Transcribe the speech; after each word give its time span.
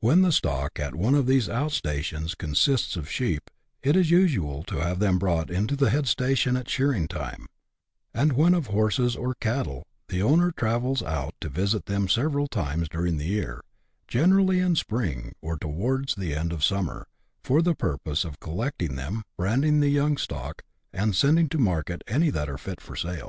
"When 0.00 0.22
the 0.22 0.32
stock 0.32 0.80
at 0.80 0.96
one 0.96 1.14
of 1.14 1.26
these 1.28 1.48
out 1.48 1.70
stations 1.70 2.34
consists 2.34 2.96
of 2.96 3.08
sheep, 3.08 3.48
it 3.80 3.94
is 3.94 4.10
usual 4.10 4.64
to 4.64 4.78
have 4.82 4.98
them 4.98 5.20
brought 5.20 5.52
in 5.52 5.68
to 5.68 5.76
the 5.76 5.90
head 5.90 6.08
station 6.08 6.56
at 6.56 6.68
shearing 6.68 7.06
time; 7.06 7.46
and 8.12 8.32
when 8.32 8.54
of 8.54 8.66
horses 8.66 9.14
or 9.14 9.36
cattle, 9.36 9.86
the 10.08 10.20
owner 10.20 10.50
travels 10.50 11.00
out 11.00 11.34
to 11.40 11.48
visit 11.48 11.86
them 11.86 12.08
several 12.08 12.48
times 12.48 12.88
during 12.88 13.18
the 13.18 13.26
year, 13.28 13.62
generally 14.08 14.58
in 14.58 14.74
spring, 14.74 15.32
or 15.40 15.56
to 15.58 15.68
wards 15.68 16.16
the 16.16 16.34
end 16.34 16.52
of 16.52 16.64
summer, 16.64 17.06
for 17.44 17.62
the 17.62 17.76
purpose 17.76 18.24
of 18.24 18.40
collecting 18.40 18.96
them, 18.96 19.22
brand 19.36 19.64
ing 19.64 19.78
the 19.78 19.90
young 19.90 20.16
stock, 20.16 20.64
and 20.92 21.14
sending 21.14 21.48
to 21.48 21.58
market 21.58 22.02
any 22.08 22.30
that 22.30 22.48
are 22.50 22.58
fit 22.58 22.80
for 22.80 22.96
sale. 22.96 23.20